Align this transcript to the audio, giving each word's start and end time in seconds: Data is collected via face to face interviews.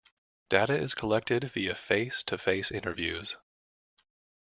Data 0.49 0.75
is 0.75 0.95
collected 0.95 1.43
via 1.43 1.75
face 1.75 2.23
to 2.23 2.35
face 2.39 2.71
interviews. 2.71 3.37